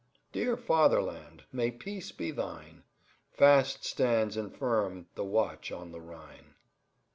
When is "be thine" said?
2.11-2.81